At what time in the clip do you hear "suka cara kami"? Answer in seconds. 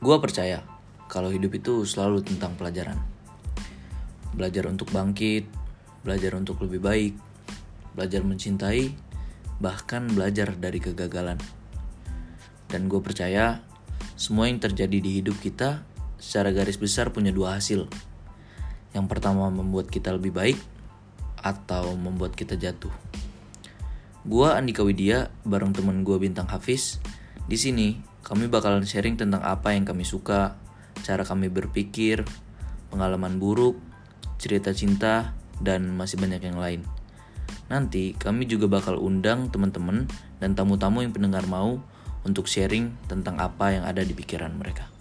30.04-31.48